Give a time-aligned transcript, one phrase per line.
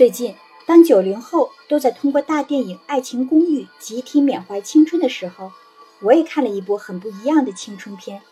[0.00, 0.34] 最近，
[0.64, 5.52] 当九零后都在通过大电影《爱情公寓》集体缅怀青春的时候，
[6.00, 8.22] 我也看了一部很不一样的青春片，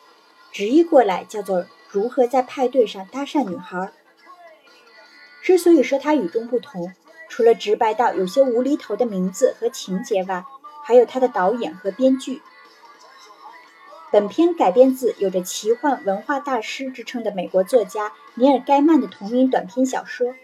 [0.50, 1.58] 直译过来叫做
[1.90, 3.76] 《如何在派对上搭讪女孩》。
[5.42, 6.90] 之所以说它与众不同，
[7.28, 10.42] 除了直白到有些无厘头的名字和情节外，
[10.82, 12.40] 还有它的导演和编剧。
[14.10, 20.34] 本片改编自有着奇幻文化大师之称的美国作家尼尔·盖曼的同名短篇小说。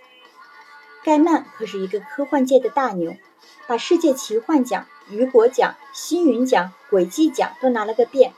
[1.05, 3.15] 盖曼可是一个科幻界的大牛，
[3.67, 8.33] 把世界奇幻奖、雨果奖、星云奖、轨迹奖都拿了个遍。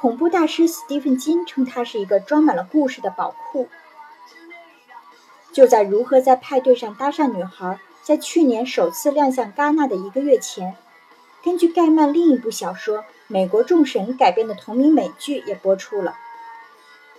[0.00, 3.68] 恐怖大师斯蒂芬金称他是一个装满了故事的宝库。
[5.52, 7.66] 就在《如何在派对上搭讪女孩》
[8.02, 10.76] 在去年首次亮相戛纳的一个月前，
[11.44, 16.16] 根据盖曼另一部小说《美国众神》改编的同名美剧也播出了。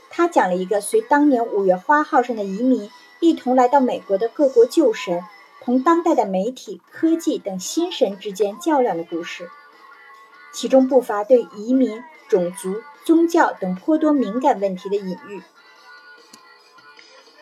[0.10, 2.92] 他讲了一个随当年五月花号上的移民。
[3.20, 5.24] 一同来到美国的各国旧神，
[5.64, 9.50] 同当代的媒体、科技等新神之间较量的故事，
[10.54, 15.42] 其中不乏对移民、种族、宗教等颇多敏感问题的隐喻。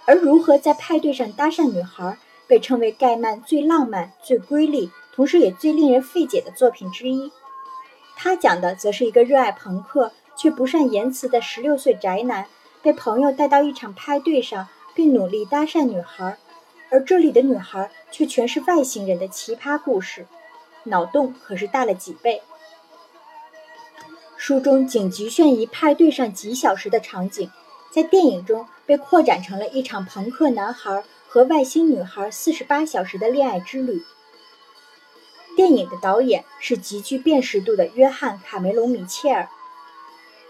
[0.05, 7.31] 而如何在派对上搭讪女孩，被称为盖曼最浪漫、最瑰丽，同时也最令人费解的作品之一。
[8.15, 12.45] 他讲的则是一个热爱朋克却不善言辞的十六岁宅男，
[12.81, 14.67] 被朋友带到一场派对上。
[14.95, 16.37] 并努力搭讪女孩，
[16.89, 20.25] 而这里的女孩却全是外星人的奇葩故事，
[20.83, 22.41] 脑洞可是大了几倍。
[24.37, 27.49] 书中仅局限于派对上几小时的场景，
[27.89, 34.03] 在电影中被扩展成了一场朋克男孩和外星女孩四十八小时的恋爱之旅。
[35.55, 39.47] 电影的导演是极具辨识度的约翰·卡梅隆·米切尔，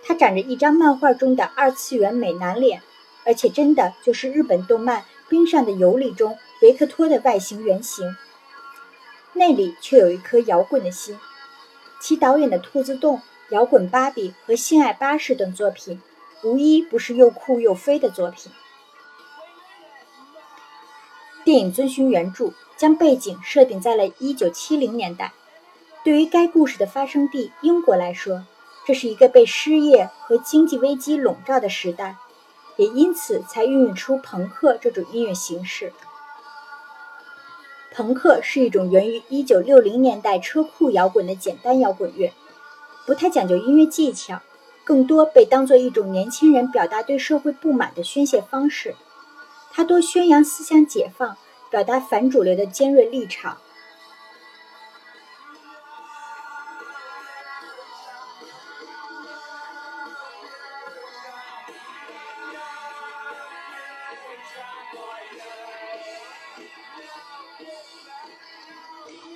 [0.03, 2.81] 他长着一张漫画中的二次元美男脸。
[3.25, 8.15] 而且真的就是日本动漫《冰上的尤里》中维克托的外形原型，
[9.33, 11.17] 内里却有一颗摇滚的心。
[12.01, 13.17] 其导演的《兔子洞》
[13.49, 16.01] 《摇滚芭比》和《性爱巴士》等作品，
[16.43, 18.51] 无一不是又酷又飞的作品。
[21.45, 25.33] 电影遵循原著，将背景设定在了1970年代。
[26.03, 28.45] 对于该故事的发生地英国来说，
[28.85, 32.17] 这是一个被失业和经济危机笼罩的时代。
[32.77, 35.93] 也因此才孕育出朋克这种音乐形式。
[37.91, 42.33] 朋克是一种源于1960年代车库摇滚的简单摇滚乐，
[43.05, 44.41] 不太讲究音乐技巧，
[44.83, 48.95] 更多被当作一种年轻人表达对社会不满的宣泄方式。
[49.71, 51.37] 它多宣扬思想解放，
[51.69, 53.57] 表达反主流的尖锐立场。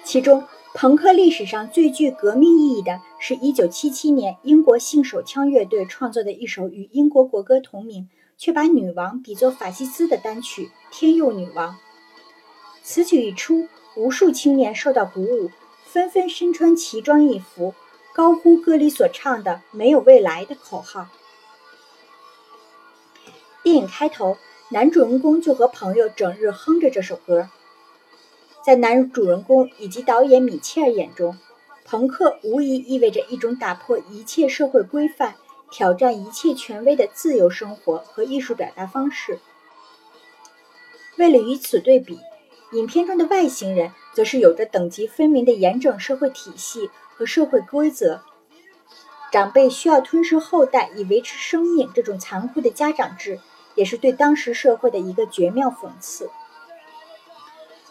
[0.09, 0.41] 其中，
[0.73, 8.07] 朋克历史上最具革命意义的是1977年英国信手枪乐队创作的一首与英国国歌同名，
[8.38, 11.73] 却把女王比作法西斯的单曲《天佑女王》。
[12.84, 15.51] 此曲一出，无数青年受到鼓舞，
[15.84, 17.74] 纷纷身穿奇装异服，
[18.16, 21.09] 高呼歌里所唱的“没有未来”的口号。
[23.62, 24.38] 电影开头，
[24.72, 27.50] 男主人公就和朋友整日哼着这首歌。
[28.67, 31.38] 在男主人公以及导演米切尔眼中，
[31.85, 35.35] 朋克无疑意味着一种打破一切社会规范、
[35.72, 39.39] 挑战一切权威的自由生活和艺术表达方式。
[41.17, 42.19] 为了与此对比，
[42.73, 48.19] 影片中的外星人则是有着等级分明的严整社会体系和社会规则。
[49.31, 53.39] 长辈需要吞噬后代以维持生命，这种残酷的家长制，
[53.75, 56.29] 也是对当时社会的一个绝妙讽刺。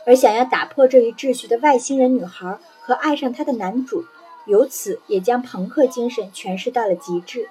[0.07, 4.05] 而想要打破这一秩序的外星人女孩和爱上她的男主，
[4.47, 7.49] 由此也将朋克精神诠释到了极致。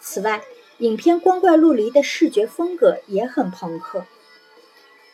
[0.00, 0.40] 此外，
[0.78, 4.06] 影片光怪陆离的视觉风格也很朋克。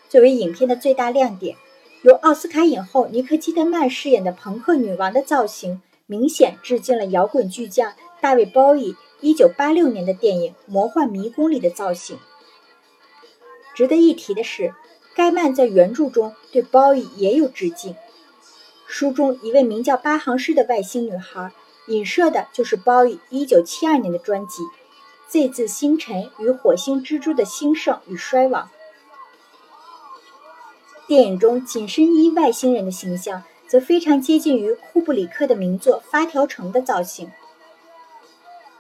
[0.08, 1.56] 作为影片的最大亮点，
[2.02, 12.17] 由奥斯卡影后尼克基德曼饰演的朋克女王的造型，明显致敬了摇滚巨匠大卫鲍伊1986年的电影《魔幻迷宫》里的造型。
[13.75, 14.72] 值得一提的是。
[15.17, 17.97] 盖曼在原著中对鲍伊也有致敬。
[18.87, 21.51] 书中一位名叫八行诗的外星女孩，
[21.89, 24.63] 影射的就是鲍伊1972年的专辑
[25.29, 28.69] 《Z 字星辰与火星蜘蛛的兴盛与衰亡》。
[31.07, 37.31] 电影中紧身衣外星人的形象，则非常接近于库布里克的名作《发条城》的造型。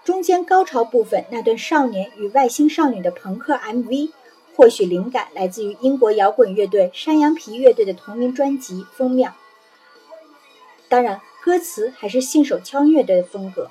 [0.04, 4.10] 中间高潮部分那段少年与外星少女的朋克 MV。
[4.56, 9.30] 或许灵感来自于英国摇滚乐队山羊皮乐队的同名专辑封面。
[10.88, 13.70] 当然，歌词还是信手枪乐队的风格。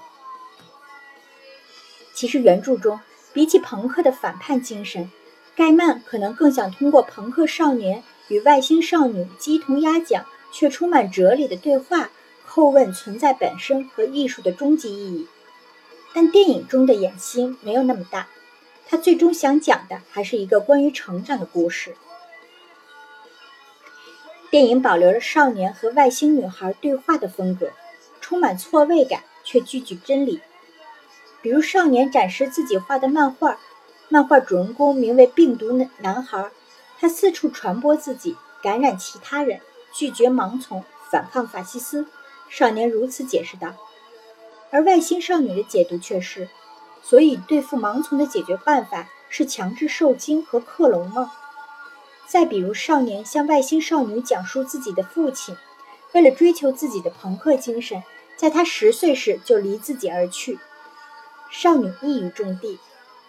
[2.13, 2.99] 其实原著中，
[3.33, 5.09] 比起朋克的反叛精神，
[5.55, 12.11] 盖曼可能更想通过朋克少年与外星少女鸡同鸭讲却充满哲理的对话，
[12.47, 15.27] 叩问存在本身和艺术的终极意义。
[16.13, 18.27] 但电影中的野心没有那么大，
[18.87, 21.95] 他最终想讲的还是一个关于成长的故事。
[24.51, 27.71] 电影保留了少年和外星女孩对话的风格，
[28.21, 30.39] 充满错位感却句句真理。
[31.41, 33.59] 比如少年展示自己画的漫画，
[34.07, 36.49] 漫画主人公名为“病毒男孩”，
[36.99, 39.59] 他四处传播自己，感染其他人，
[39.93, 42.07] 拒绝盲从，反抗法西斯。
[42.49, 43.75] 少年如此解释道。
[44.71, 46.47] 而外星少女的解读却是：
[47.07, 51.31] 所以对付盲从的解决办法是强制受精和克隆吗？
[52.27, 55.55] 再比如，少年向外星少女讲述自己的父亲，
[56.13, 58.01] 为了追求自己的朋克精神，
[58.35, 60.57] 在他十岁时就离自己而去。
[61.51, 62.79] 少女一语中的，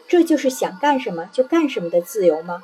[0.08, 2.62] 这就是想干什么就干什么的自由吗？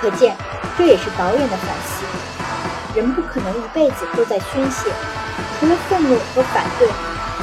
[0.00, 0.36] 可见，
[0.78, 2.04] 这也是导演的反思：
[2.96, 4.88] 人不可能一辈子都在宣泄，
[5.58, 6.88] 除了愤怒和反对，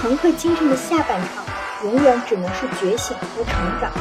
[0.02, 1.41] 朋克精神的下半场，
[1.84, 3.92] 永远只能是觉醒和成长。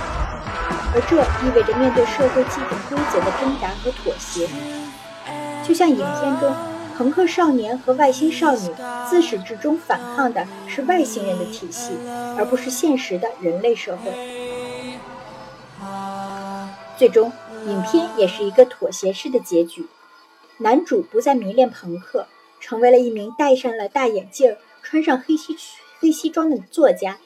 [0.93, 4.49] 而这意味着面对社会既定规则的挣扎和妥协，
[5.67, 6.53] 就像影片中，
[6.97, 8.69] 朋克少年和外星少女
[9.09, 11.93] 自始至终反抗的是外星人的体系，
[12.37, 14.11] 而不是现实的人类社会。
[16.97, 17.33] 最终，
[17.67, 19.87] 影片也是一个妥协式的结局，
[20.59, 22.27] 男主不再迷恋朋克，
[22.59, 25.57] 成为了一名戴上了大眼镜、穿上黑西
[26.01, 27.17] 黑西装的作家。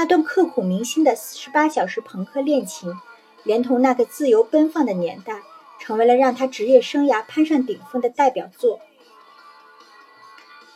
[0.00, 2.98] 那段刻骨铭心的四十八小时朋克恋情，
[3.42, 5.42] 连同那个自由奔放的年代，
[5.78, 8.80] 成为了让他职业生涯攀上顶峰的代表作。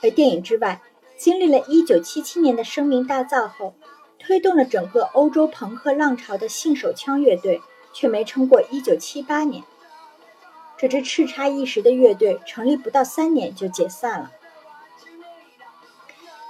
[0.02, 0.82] 而电影之外，
[1.16, 3.74] 经历了一九七七年的声名大噪后，
[4.18, 7.62] 推动了整个欧洲朋克浪潮的信手枪乐队，
[7.94, 9.64] 却没撑过一九七八年。
[10.76, 14.30] 这支叱咤一时的乐队成立不到三年就解散了。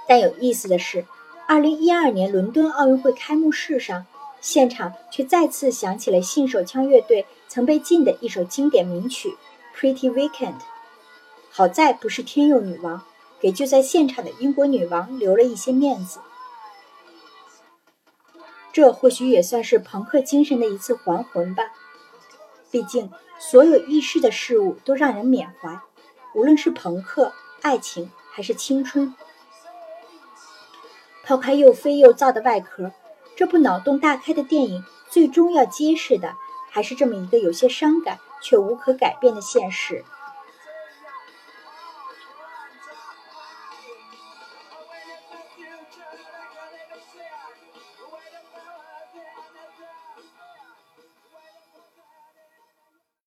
[0.09, 1.05] 但有意思的是。
[1.47, 4.07] 二零一二年伦敦奥运会开幕式上，
[4.41, 9.37] 现场却再次响起了信手枪乐队曾被禁的一首经典名曲
[9.77, 10.53] 《Pretty Weekend》。
[11.51, 13.03] 好在不是天佑女王，
[13.39, 16.19] 给就在现场的英国女王留了一些面子。
[18.73, 21.63] 这或许也算是朋克精神的一次还魂吧。
[22.71, 25.79] 毕竟，所有易逝的事物都让人缅怀，
[26.33, 27.31] 无论是朋克、
[27.61, 29.13] 爱情还是青春。
[31.25, 32.91] 抛开又飞又躁的外壳，
[33.35, 36.31] 这部脑洞大开的电影最终要揭示的，
[36.71, 40.05] 还是这么一个有些伤感却无可改变的现实：